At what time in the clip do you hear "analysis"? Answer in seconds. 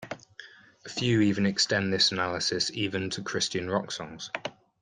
2.11-2.71